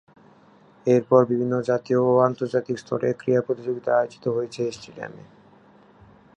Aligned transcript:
এর 0.87 1.01
পর 1.09 1.21
বিভিন্ন 1.25 1.53
জাতীয় 1.61 1.99
ও 2.01 2.13
আন্তর্জাতিক 2.19 2.75
স্তরের 2.79 3.13
ক্রীড়া 3.17 3.41
প্রতিযোগিতা 3.41 3.91
আয়োজিত 3.95 4.25
হয়েছে 4.27 4.59
এই 4.63 4.71
স্টেডিয়ামে। 4.71 5.23